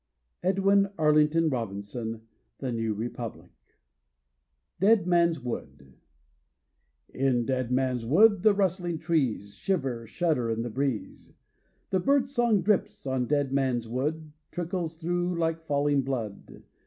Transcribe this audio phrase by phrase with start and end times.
[0.41, 2.23] Edwin Arlington Robinson—
[2.57, 3.51] The New Republic
[4.79, 5.93] DEAD MAN'S WOOD
[7.13, 11.33] In Dead Man's Wood The rustling trees Shiver, shudder In the breeze.
[11.91, 16.63] The bird song drips On Dead Man's Wood, Trickles through Like falling blood.